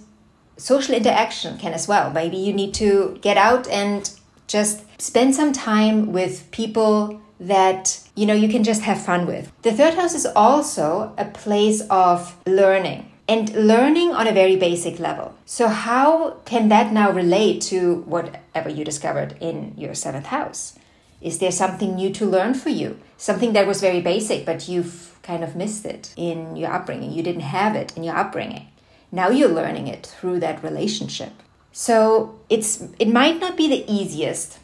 social 0.56 0.94
interaction 0.94 1.58
can 1.58 1.72
as 1.72 1.88
well. 1.88 2.10
Maybe 2.10 2.36
you 2.36 2.52
need 2.52 2.74
to 2.74 3.18
get 3.22 3.36
out 3.36 3.66
and 3.68 4.08
just 4.46 4.84
spend 5.00 5.34
some 5.34 5.52
time 5.52 6.12
with 6.12 6.50
people 6.50 7.20
that 7.40 7.98
you 8.14 8.26
know 8.26 8.34
you 8.34 8.48
can 8.48 8.62
just 8.62 8.82
have 8.82 9.02
fun 9.02 9.26
with. 9.26 9.50
The 9.62 9.72
third 9.72 9.94
house 9.94 10.14
is 10.14 10.26
also 10.26 11.14
a 11.18 11.24
place 11.24 11.80
of 11.90 12.36
learning 12.46 13.10
and 13.26 13.54
learning 13.54 14.12
on 14.12 14.26
a 14.26 14.32
very 14.32 14.56
basic 14.56 14.98
level. 14.98 15.34
So, 15.46 15.68
how 15.68 16.30
can 16.44 16.68
that 16.68 16.92
now 16.92 17.10
relate 17.10 17.60
to 17.62 18.02
whatever 18.06 18.68
you 18.68 18.84
discovered 18.84 19.36
in 19.40 19.74
your 19.76 19.94
seventh 19.94 20.26
house? 20.26 20.78
Is 21.20 21.38
there 21.38 21.52
something 21.52 21.94
new 21.94 22.10
to 22.12 22.26
learn 22.26 22.52
for 22.54 22.68
you? 22.68 22.98
Something 23.16 23.54
that 23.54 23.66
was 23.66 23.80
very 23.80 24.02
basic, 24.02 24.44
but 24.44 24.68
you've 24.68 25.16
kind 25.22 25.42
of 25.42 25.56
missed 25.56 25.86
it 25.86 26.12
in 26.16 26.56
your 26.56 26.70
upbringing. 26.70 27.12
You 27.12 27.22
didn't 27.22 27.42
have 27.42 27.74
it 27.74 27.96
in 27.96 28.04
your 28.04 28.16
upbringing. 28.16 28.68
Now 29.10 29.30
you're 29.30 29.48
learning 29.48 29.88
it 29.88 30.06
through 30.06 30.40
that 30.40 30.62
relationship. 30.62 31.32
So, 31.72 32.38
it's 32.50 32.84
it 32.98 33.08
might 33.08 33.40
not 33.40 33.56
be 33.56 33.68
the 33.68 33.90
easiest 33.90 34.58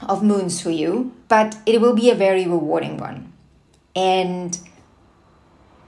of 0.00 0.22
moons 0.22 0.60
for 0.60 0.70
you, 0.70 1.12
but 1.28 1.56
it 1.66 1.80
will 1.80 1.94
be 1.94 2.10
a 2.10 2.14
very 2.14 2.46
rewarding 2.46 2.98
one. 2.98 3.32
And 3.96 4.58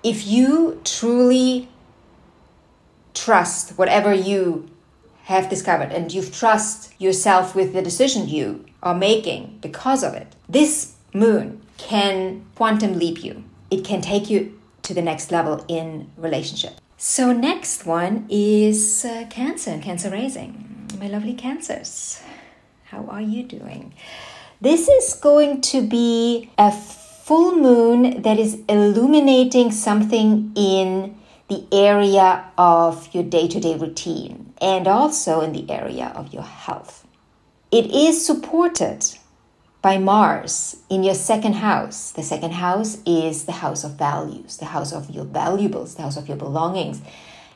if 0.03 0.27
you 0.27 0.81
truly 0.85 1.69
trust 3.27 3.77
whatever 3.77 4.15
you 4.15 4.69
have 5.25 5.49
discovered 5.49 5.91
and 5.91 6.15
you 6.15 6.23
trust 6.23 6.95
yourself 7.01 7.57
with 7.57 7.73
the 7.73 7.83
decision 7.83 8.29
you 8.29 8.65
are 8.85 8.95
making 8.95 9.59
because 9.61 10.05
of 10.05 10.15
it. 10.15 10.37
This 10.49 10.95
moon 11.13 11.61
can 11.77 12.45
quantum 12.55 12.93
leap 13.01 13.25
you. 13.25 13.43
It 13.69 13.85
can 13.85 14.01
take 14.01 14.31
you 14.31 14.57
to 14.83 14.95
the 14.95 15.03
next 15.03 15.33
level 15.33 15.65
in 15.67 16.09
relationship. 16.17 16.75
So 16.97 17.33
next 17.33 17.85
one 17.85 18.27
is 18.31 19.05
uh, 19.05 19.27
Cancer 19.29 19.73
and 19.73 19.83
Cancer 19.83 20.09
Rising. 20.09 20.53
My 21.01 21.09
lovely 21.09 21.35
Cancers. 21.35 22.23
How 22.85 23.07
are 23.07 23.21
you 23.21 23.43
doing? 23.43 23.93
This 24.61 24.89
is 24.89 25.15
going 25.15 25.63
to 25.73 25.83
be 25.83 26.49
a 26.57 26.71
full 26.71 27.57
moon 27.57 28.23
that 28.23 28.39
is 28.39 28.63
illuminating 28.69 29.73
something 29.73 30.53
in 30.55 31.17
the 31.49 31.65
area 31.73 32.45
of 32.59 33.09
your 33.15 33.23
day 33.23 33.47
to 33.49 33.61
day 33.61 33.77
routine 33.77 34.53
and 34.61 34.89
also 34.89 35.41
in 35.41 35.53
the 35.53 35.71
area 35.71 36.13
of 36.15 36.33
your 36.33 36.43
health. 36.43 37.07
It 37.71 37.87
is 37.87 38.25
supported 38.25 39.05
by 39.83 39.99
Mars 39.99 40.77
in 40.89 41.05
your 41.05 41.15
second 41.15 41.55
house. 41.55 42.11
The 42.11 42.23
second 42.23 42.53
house 42.53 42.99
is 43.07 43.45
the 43.45 43.53
house 43.53 43.85
of 43.85 43.93
values, 43.93 44.57
the 44.57 44.65
house 44.67 44.93
of 44.93 45.11
your 45.11 45.25
valuables, 45.25 45.95
the 45.95 46.03
house 46.03 46.17
of 46.17 46.27
your 46.27 46.37
belongings. 46.37 47.01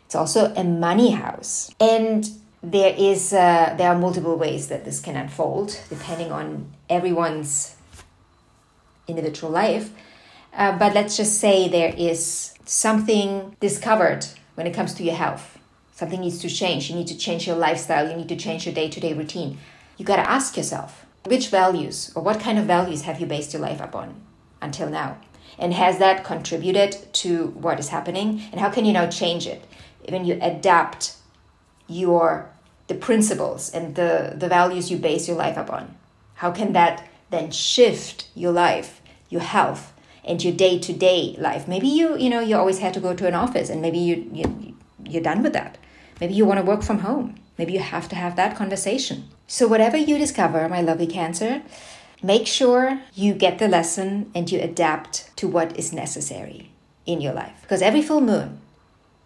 It's 0.07 0.15
also 0.15 0.53
a 0.55 0.63
money 0.63 1.11
house. 1.11 1.73
And 1.81 2.29
there 2.63 2.95
is 2.97 3.33
uh, 3.33 3.75
there 3.79 3.89
are 3.89 3.99
multiple 3.99 4.37
ways 4.37 4.69
that 4.69 4.85
this 4.85 5.01
can 5.01 5.17
unfold 5.17 5.81
depending 5.89 6.31
on 6.31 6.71
everyone's 6.89 7.75
individual 9.09 9.51
life. 9.51 9.91
Uh, 10.53 10.77
but 10.79 10.95
let's 10.95 11.17
just 11.17 11.39
say 11.41 11.69
there 11.69 11.95
is 11.97 12.55
something 12.71 13.57
discovered 13.59 14.25
when 14.55 14.65
it 14.65 14.73
comes 14.73 14.95
to 14.95 15.03
your 15.03 15.17
health. 15.17 15.59
Something 15.93 16.21
needs 16.21 16.39
to 16.39 16.49
change. 16.49 16.89
You 16.89 16.95
need 16.95 17.09
to 17.09 17.19
change 17.19 17.45
your 17.45 17.57
lifestyle. 17.57 18.09
You 18.09 18.17
need 18.17 18.29
to 18.29 18.37
change 18.37 18.65
your 18.65 18.75
day 18.75 18.89
to 18.89 19.01
day 19.01 19.13
routine. 19.13 19.59
You 19.99 20.05
got 20.05 20.17
to 20.17 20.31
ask 20.31 20.57
yourself 20.57 21.05
which 21.25 21.49
values 21.49 22.13
or 22.15 22.23
what 22.23 22.39
kind 22.39 22.61
of 22.61 22.67
values 22.67 23.03
have 23.03 23.21
you 23.21 23.27
based 23.27 23.53
your 23.53 23.61
life 23.61 23.81
upon 23.81 24.15
until 24.63 24.89
now? 24.89 25.19
And 25.59 25.75
has 25.75 25.99
that 25.99 26.23
contributed 26.23 27.13
to 27.15 27.49
what 27.49 27.81
is 27.81 27.89
happening? 27.89 28.43
And 28.53 28.61
how 28.61 28.71
can 28.71 28.85
you 28.85 28.93
now 28.93 29.09
change 29.09 29.49
it? 29.49 29.65
When 30.09 30.25
you 30.25 30.39
adapt 30.41 31.17
your 31.89 32.49
the 32.87 32.95
principles 32.95 33.71
and 33.75 33.97
the, 33.97 34.35
the 34.37 34.49
values 34.49 34.93
you 34.93 34.97
base 34.97 35.27
your 35.27 35.37
life 35.37 35.57
upon, 35.57 35.97
how 36.35 36.53
can 36.53 36.73
that 36.75 37.05
then 37.31 37.51
shift 37.51 38.29
your 38.37 38.53
life, 38.53 39.01
your 39.29 39.43
health, 39.43 39.93
and 40.31 40.43
your 40.43 40.55
day 40.55 40.79
to 40.79 40.93
day 40.93 41.37
life. 41.39 41.67
Maybe 41.67 41.89
you 41.89 42.17
you 42.17 42.31
know 42.31 42.41
you 42.41 42.57
always 42.57 42.79
had 42.79 42.95
to 42.95 43.01
go 43.01 43.15
to 43.15 43.27
an 43.27 43.35
office, 43.35 43.69
and 43.69 43.83
maybe 43.83 43.99
you, 43.99 44.31
you 44.33 44.77
you're 45.05 45.23
done 45.23 45.43
with 45.43 45.53
that. 45.53 45.77
Maybe 46.21 46.35
you 46.35 46.45
want 46.47 46.61
to 46.61 46.67
work 46.67 46.83
from 46.83 47.01
home. 47.01 47.35
Maybe 47.59 47.73
you 47.73 47.81
have 47.81 48.09
to 48.11 48.17
have 48.17 48.37
that 48.37 48.57
conversation. 48.57 49.29
So 49.47 49.67
whatever 49.67 49.97
you 49.97 50.17
discover, 50.17 50.69
my 50.69 50.81
lovely 50.81 51.07
Cancer, 51.07 51.63
make 52.23 52.47
sure 52.47 53.01
you 53.15 53.35
get 53.35 53.59
the 53.59 53.69
lesson 53.69 54.31
and 54.35 54.51
you 54.51 54.61
adapt 54.61 55.37
to 55.37 55.49
what 55.49 55.77
is 55.77 55.93
necessary 55.93 56.71
in 57.05 57.21
your 57.21 57.33
life. 57.33 57.59
Because 57.63 57.83
every 57.83 58.03
full 58.03 58.21
moon 58.21 58.61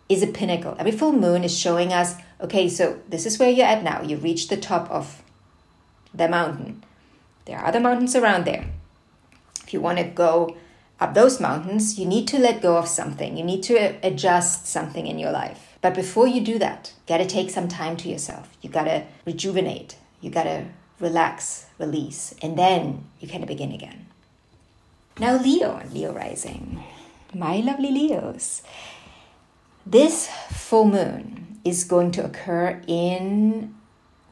is 0.08 0.22
a 0.22 0.26
pinnacle. 0.26 0.76
Every 0.78 0.92
full 0.92 1.12
moon 1.12 1.44
is 1.44 1.56
showing 1.56 1.92
us, 1.92 2.14
okay, 2.40 2.68
so 2.68 3.00
this 3.08 3.26
is 3.26 3.38
where 3.38 3.50
you're 3.50 3.66
at 3.66 3.82
now. 3.82 4.02
You've 4.02 4.22
reached 4.22 4.48
the 4.50 4.56
top 4.56 4.90
of 4.90 5.22
the 6.14 6.28
mountain. 6.28 6.82
There 7.44 7.58
are 7.58 7.66
other 7.66 7.80
mountains 7.80 8.16
around 8.16 8.46
there. 8.46 8.66
If 9.62 9.74
you 9.74 9.80
want 9.80 9.98
to 9.98 10.04
go 10.04 10.56
up 11.00 11.14
those 11.14 11.40
mountains, 11.40 11.98
you 11.98 12.07
need 12.07 12.28
to 12.28 12.38
let 12.38 12.62
go 12.62 12.76
of 12.76 12.88
something. 12.88 13.37
You 13.37 13.44
need 13.44 13.62
to 13.64 13.94
adjust 14.07 14.66
something 14.66 15.07
in 15.07 15.18
your 15.18 15.33
life. 15.33 15.76
But 15.80 15.94
before 15.94 16.26
you 16.26 16.40
do 16.40 16.59
that, 16.61 16.92
you 16.96 17.02
gotta 17.07 17.26
take 17.26 17.50
some 17.50 17.68
time 17.68 17.96
to 17.98 18.09
yourself. 18.09 18.48
You 18.62 18.70
gotta 18.70 19.04
rejuvenate. 19.26 19.96
You 20.20 20.30
gotta 20.30 20.66
relax, 21.00 21.66
release, 21.78 22.35
and 22.40 22.57
then 22.57 23.04
you 23.20 23.28
can 23.28 23.44
begin 23.44 23.72
again. 23.72 24.07
Now, 25.18 25.37
Leo 25.37 25.80
Leo 25.92 26.12
rising. 26.12 26.83
My 27.35 27.57
lovely 27.57 27.90
Leos. 27.90 28.62
This 29.85 30.28
full 30.50 30.87
moon 30.87 31.59
is 31.64 31.85
going 31.85 32.12
to 32.12 32.24
occur 32.24 32.80
in 32.87 33.73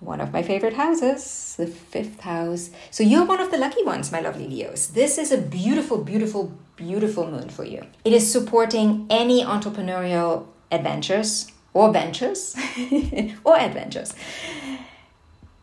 one 0.02 0.20
of 0.20 0.32
my 0.32 0.42
favorite 0.42 0.74
houses, 0.74 1.54
the 1.56 1.66
fifth 1.66 2.20
house. 2.20 2.70
So 2.90 3.02
you're 3.02 3.24
one 3.24 3.40
of 3.40 3.50
the 3.50 3.56
lucky 3.56 3.84
ones, 3.84 4.10
my 4.10 4.20
lovely 4.20 4.48
Leos. 4.48 4.88
This 4.88 5.16
is 5.16 5.30
a 5.30 5.38
beautiful, 5.38 5.98
beautiful, 5.98 6.52
beautiful 6.76 7.30
moon 7.30 7.48
for 7.48 7.64
you. 7.64 7.86
It 8.04 8.12
is 8.12 8.30
supporting 8.30 9.06
any 9.08 9.44
entrepreneurial 9.44 10.46
adventures 10.72 11.50
or 11.72 11.92
ventures 11.92 12.56
or 13.44 13.58
adventures. 13.58 14.14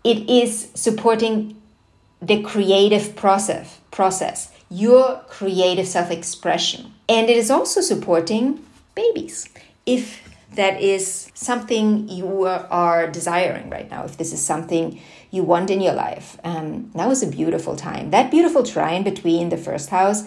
It 0.04 0.30
is 0.30 0.69
supporting 0.73 1.62
the 2.21 2.41
creative 2.41 3.15
process, 3.15 3.80
process, 3.91 4.52
your 4.69 5.21
creative 5.28 5.88
self-expression. 5.88 6.93
And 7.10 7.30
it 7.30 7.36
is 7.36 7.52
also 7.52 7.82
supporting 7.82 8.65
babies. 8.95 9.49
If 9.86 10.29
that 10.54 10.82
is 10.82 11.32
something 11.34 12.08
you 12.10 12.46
are 12.46 13.08
desiring 13.08 13.70
right 13.70 13.90
now, 13.90 14.04
if 14.04 14.18
this 14.18 14.34
is 14.34 14.42
something 14.42 15.00
you 15.32 15.44
want 15.44 15.70
in 15.70 15.80
your 15.80 15.94
life, 15.94 16.38
um, 16.44 16.92
now 16.94 17.12
is 17.12 17.22
a 17.22 17.28
beautiful 17.28 17.76
time. 17.76 18.10
That 18.10 18.32
beautiful 18.32 18.64
trine 18.64 19.04
between 19.04 19.50
the 19.50 19.58
first 19.58 19.90
house 19.90 20.24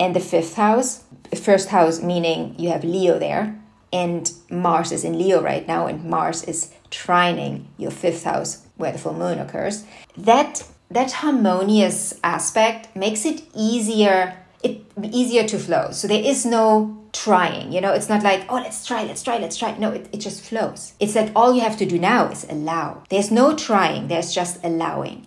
and 0.00 0.16
the 0.16 0.20
fifth 0.20 0.54
house, 0.54 1.04
first 1.34 1.68
house 1.68 2.00
meaning 2.02 2.54
you 2.58 2.70
have 2.70 2.84
Leo 2.84 3.18
there, 3.18 3.60
and 3.92 4.30
Mars 4.50 4.92
is 4.92 5.04
in 5.04 5.18
Leo 5.18 5.42
right 5.42 5.66
now, 5.66 5.86
and 5.86 6.04
Mars 6.04 6.44
is 6.44 6.72
trining 6.90 7.64
your 7.76 7.90
fifth 7.90 8.24
house 8.24 8.66
where 8.76 8.92
the 8.92 8.98
full 8.98 9.14
moon 9.14 9.38
occurs. 9.38 9.84
That 10.16 10.64
that 10.90 11.12
harmonious 11.12 12.18
aspect 12.24 12.96
makes 12.96 13.26
it 13.26 13.42
easier 13.54 14.34
it 14.62 14.80
easier 15.02 15.46
to 15.46 15.58
flow. 15.58 15.90
So 15.92 16.08
there 16.08 16.22
is 16.22 16.46
no 16.46 16.97
trying, 17.12 17.72
you 17.72 17.80
know, 17.80 17.92
it's 17.92 18.08
not 18.08 18.22
like, 18.22 18.44
oh, 18.48 18.56
let's 18.56 18.86
try, 18.86 19.04
let's 19.04 19.22
try, 19.22 19.38
let's 19.38 19.56
try. 19.56 19.76
No, 19.76 19.90
it, 19.92 20.08
it 20.12 20.18
just 20.20 20.42
flows. 20.42 20.94
It's 21.00 21.14
like 21.14 21.32
all 21.34 21.54
you 21.54 21.60
have 21.60 21.76
to 21.78 21.86
do 21.86 21.98
now 21.98 22.28
is 22.30 22.44
allow. 22.48 23.02
There's 23.08 23.30
no 23.30 23.54
trying, 23.56 24.08
there's 24.08 24.34
just 24.34 24.62
allowing, 24.64 25.26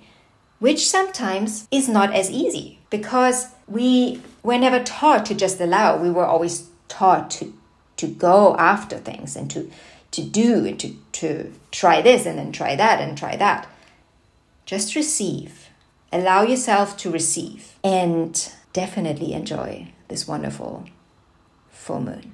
which 0.59 0.87
sometimes 0.87 1.67
is 1.71 1.89
not 1.89 2.13
as 2.13 2.29
easy 2.29 2.79
because 2.89 3.47
we 3.67 4.21
were 4.43 4.57
never 4.57 4.83
taught 4.83 5.25
to 5.27 5.35
just 5.35 5.59
allow. 5.59 5.97
We 5.97 6.11
were 6.11 6.25
always 6.25 6.69
taught 6.87 7.31
to, 7.31 7.53
to 7.97 8.07
go 8.07 8.55
after 8.57 8.97
things 8.97 9.35
and 9.35 9.49
to, 9.51 9.71
to 10.11 10.23
do 10.23 10.65
and 10.65 10.79
to, 10.79 10.95
to 11.13 11.53
try 11.71 12.01
this 12.01 12.25
and 12.25 12.37
then 12.37 12.51
try 12.51 12.75
that 12.75 12.99
and 12.99 13.17
try 13.17 13.35
that. 13.37 13.67
Just 14.65 14.95
receive. 14.95 15.69
Allow 16.11 16.43
yourself 16.43 16.97
to 16.97 17.09
receive 17.09 17.75
and 17.83 18.51
definitely 18.73 19.33
enjoy 19.33 19.91
this 20.09 20.27
wonderful 20.27 20.85
full 21.91 21.99
moon. 21.99 22.21